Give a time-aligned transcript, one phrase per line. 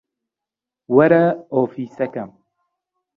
[0.95, 1.23] وەرە
[1.53, 2.29] ئۆفیسەکەم.